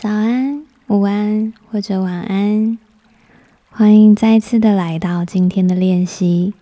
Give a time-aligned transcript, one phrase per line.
[0.00, 2.78] 早安、午安或者晚安，
[3.68, 6.54] 欢迎再次的来到今天的练习。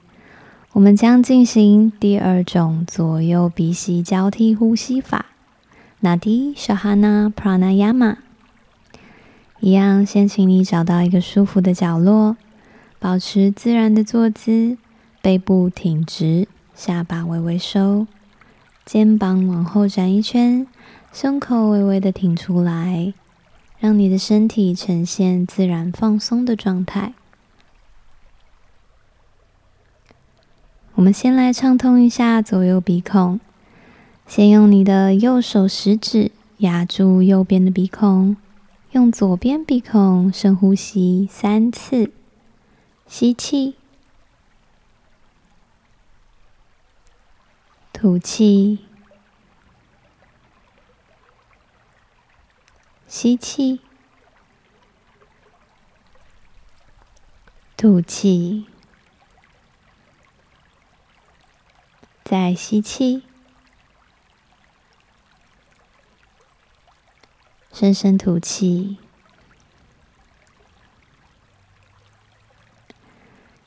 [0.72, 5.26] 我们将进行第二种左右鼻息交替呼吸法
[6.00, 8.16] ，Nadi Shodhana Pranayama。
[9.60, 12.38] 一样，先请你找到一个舒服的角落，
[12.98, 14.78] 保持自然的坐姿，
[15.20, 18.06] 背部挺直，下巴微微收，
[18.86, 20.66] 肩膀往后展一圈，
[21.12, 23.12] 胸口微微的挺出来，
[23.78, 27.12] 让你的身体呈现自然放松的状态。
[30.94, 33.38] 我们先来畅通一下左右鼻孔，
[34.26, 38.36] 先用你的右手食指压住右边的鼻孔，
[38.92, 42.10] 用左边鼻孔深呼吸三次，
[43.06, 43.74] 吸气，
[47.92, 48.78] 吐气，
[53.18, 53.80] 吸气，
[57.74, 58.66] 吐气。
[62.22, 63.22] 再吸气，
[67.72, 68.98] 深深吐气。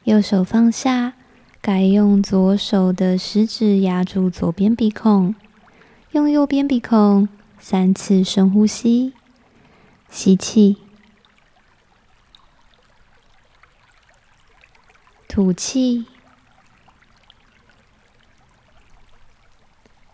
[0.03, 1.13] 右手放下，
[1.59, 5.33] 改用左手的食指压住左边鼻孔，
[6.11, 7.27] 用右边鼻孔
[7.57, 9.15] 三次深呼吸，
[10.09, 10.77] 吸气，
[15.27, 16.05] 吐气。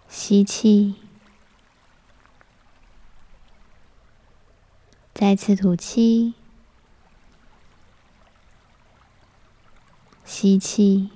[0.07, 0.95] 吸气，
[5.13, 6.33] 再次吐气，
[10.23, 11.11] 吸气，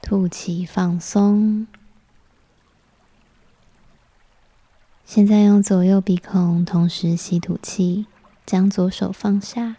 [0.00, 1.66] 吐气，放松。
[5.06, 8.06] 现在用左右鼻孔同时吸吐气，
[8.44, 9.76] 将左手放下。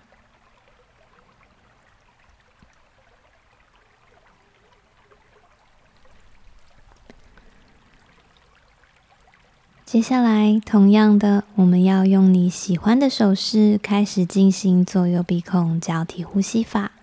[9.86, 16.94] 接下来，同样的，我们要用你喜欢的手势开始进行左右鼻孔交替呼吸法。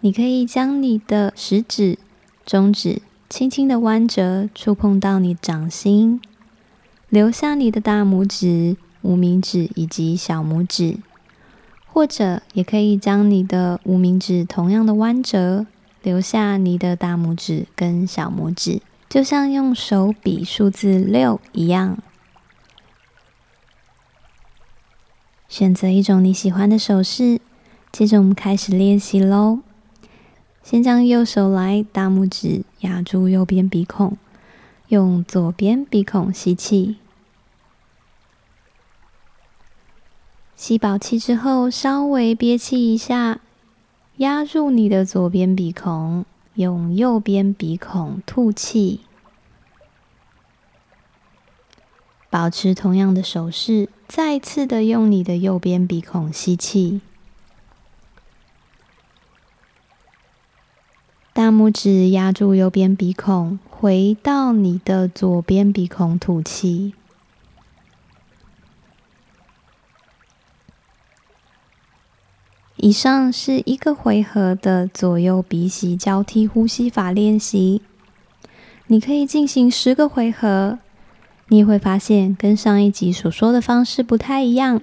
[0.00, 1.98] 你可以将你的食指、
[2.46, 6.20] 中指轻轻的弯折，触碰到你掌心，
[7.08, 10.98] 留下你的大拇指、无名指以及小拇指，
[11.86, 15.66] 或者也可以将你的无名指同样的弯折，
[16.02, 18.82] 留下你的大拇指跟小拇指。
[19.08, 21.96] 就像用手比数字六一样，
[25.48, 27.40] 选择一种你喜欢的手势。
[27.90, 29.60] 接着我们开始练习喽。
[30.62, 34.18] 先将右手来，大拇指压住右边鼻孔，
[34.88, 36.96] 用左边鼻孔吸气。
[40.56, 43.40] 吸饱气之后，稍微憋气一下，
[44.16, 46.24] 压住你的左边鼻孔。
[46.54, 49.02] 用右边鼻孔吐气，
[52.28, 57.00] 保持同样的手势，再次的用你的右边鼻孔吸气，
[61.32, 66.94] 大拇指压住右边鼻孔，回到你的左边鼻孔吐气。
[72.74, 77.80] 以上是一个回合的左右鼻息交替呼吸法练习，
[78.88, 80.80] 你可以进行十个回合。
[81.46, 84.82] 你也会发现跟上一集所说的方式不太一样。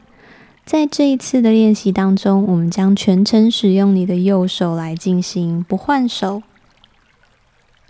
[0.66, 6.42] 在这一次的练习当中，我们将全程使用你的右手来进行，不换手。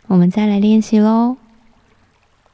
[0.08, 1.38] 我们再来练习喽。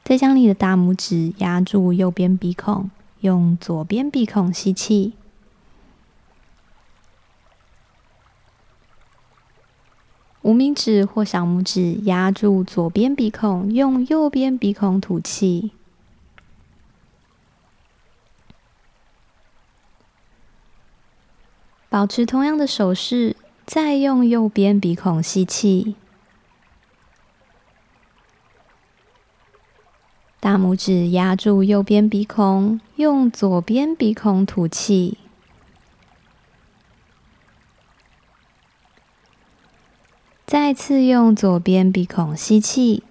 [0.04, 2.90] 再将你的大拇指压住右边鼻孔，
[3.20, 5.12] 用左边鼻孔吸气。
[10.42, 15.70] 无名指或小拇指压住左边鼻孔，用右边鼻孔吐气。
[21.88, 25.94] 保持同样的手势，再用右边鼻孔吸气。
[30.42, 35.16] 大拇指压住右边鼻孔，用左边鼻孔吐气。
[40.44, 43.04] 再次用左边鼻孔吸气，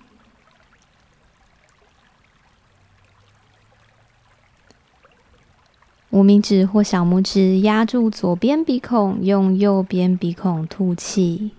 [6.10, 11.52] 无名指或小拇指压住左边鼻孔，用右边鼻孔吐气。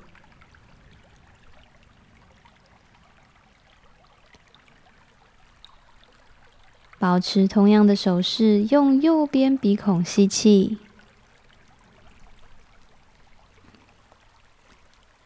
[7.02, 10.78] 保持同样的手势，用右边鼻孔吸气，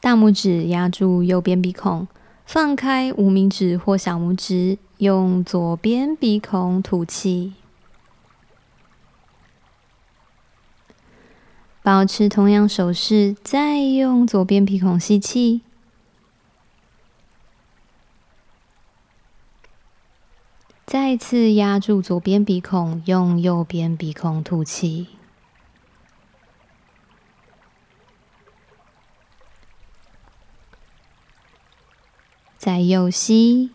[0.00, 2.08] 大拇指压住右边鼻孔，
[2.46, 7.52] 放开无名指或小拇指，用左边鼻孔吐气。
[11.82, 15.60] 保持同样手势，再用左边鼻孔吸气。
[20.86, 25.08] 再次压住左边鼻孔，用右边鼻孔吐气。
[32.56, 33.72] 再右吸，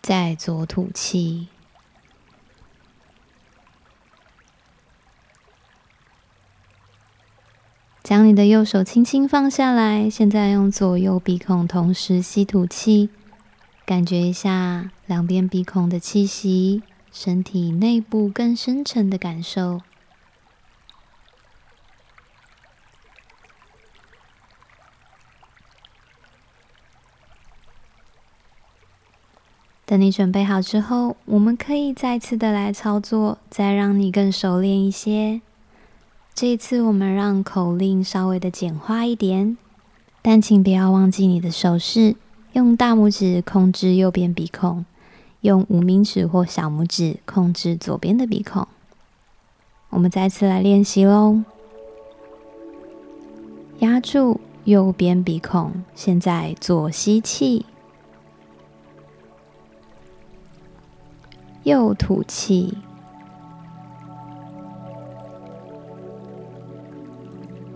[0.00, 1.48] 再左吐气。
[8.08, 13.10] 将你的右手轻轻放下来，现在用左右鼻孔同时吸吐气，
[13.84, 16.82] 感觉一下两边鼻孔的气息，
[17.12, 19.82] 身体内部更深沉的感受。
[29.84, 35.42] 等你准备好之后，我们可以再次的来操作，再让你更熟练一些。
[36.40, 39.58] 这一次，我们让口令稍微的简化一点，
[40.22, 42.14] 但请不要忘记你的手势，
[42.52, 44.84] 用大拇指控制右边鼻孔，
[45.40, 48.68] 用无名指或小拇指控制左边的鼻孔。
[49.90, 51.42] 我们再次来练习喽，
[53.80, 57.66] 压住右边鼻孔，现在左吸气，
[61.64, 62.78] 右吐气。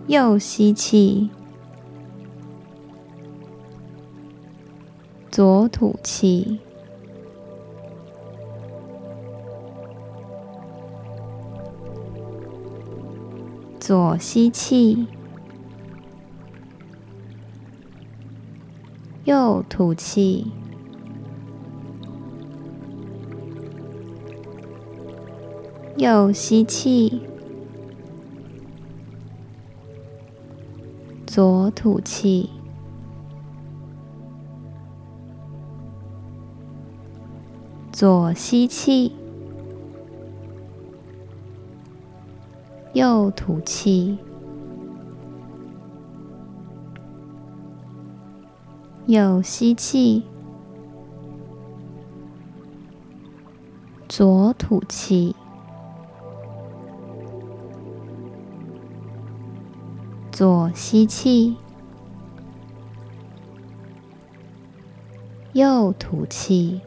[0.07, 1.29] 右吸气，
[5.31, 6.59] 左吐气，
[13.79, 15.07] 左吸气，
[19.23, 20.51] 右吐气，
[25.95, 27.21] 右吸气。
[31.33, 32.47] 左吐气，
[37.91, 39.15] 左吸气，
[42.93, 44.19] 右吐气，
[49.07, 50.21] 右吸气，
[54.07, 55.35] 左吐气。
[60.33, 61.55] 左吸气，
[65.53, 66.81] 右吐气，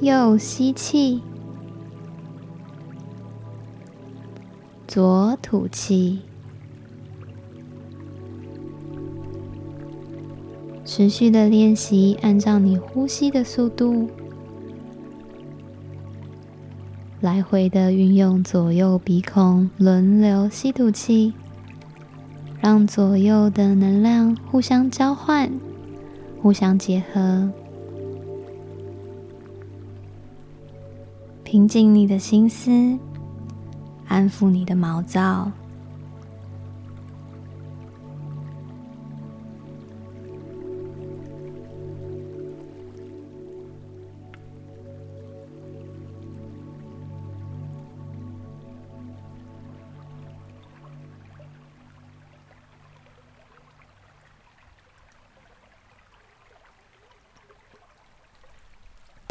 [0.00, 1.22] 右吸气，
[4.88, 6.22] 左吐气，
[10.84, 14.10] 持续的练习，按照你呼吸的速度。
[17.22, 21.32] 来回的运用左右鼻孔轮流吸吐气，
[22.60, 25.48] 让左右的能量互相交换、
[26.42, 27.48] 互相结合，
[31.44, 32.98] 平静你的心思，
[34.08, 35.52] 安抚你的毛躁。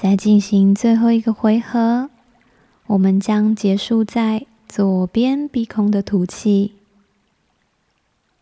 [0.01, 2.09] 再进行最后一个回合，
[2.87, 6.73] 我们将结束在左边鼻孔的吐气。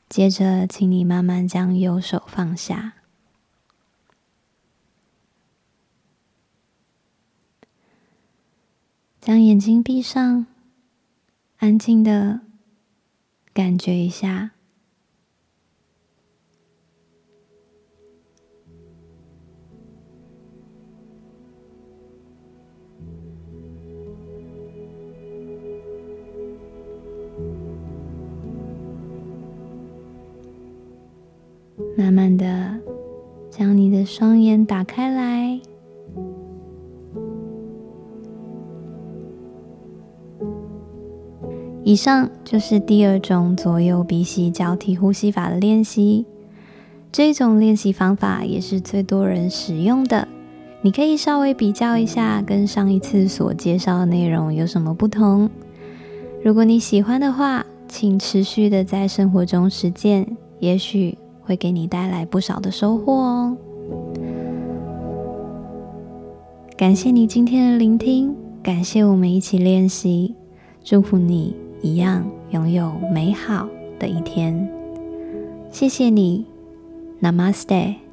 [0.08, 2.94] 接着，请你慢慢将右手放下，
[9.20, 10.46] 将眼睛闭上，
[11.58, 12.40] 安静的
[13.54, 14.52] 感觉一下。
[32.00, 32.78] 慢慢的，
[33.50, 35.60] 将你的双眼打开来，
[41.84, 46.26] 以上就是第二种左右鼻息交替呼吸法的练习。
[47.12, 50.26] 这种练习方法也是最多人使用的。
[50.82, 55.50] 你可以稍微比较一下，跟上一次所介绍的内容有什么不同。
[56.42, 61.18] 如果你喜欢的话，请持续的在生活中实践，也许
[61.50, 63.58] 会给你带来不少的收获哦。
[66.78, 70.36] 感谢你今天的聆听，感谢我们一起练习，
[70.84, 74.72] 祝福你一样拥有美好的一天。
[75.72, 76.46] 谢谢你
[77.20, 78.09] ，Namaste。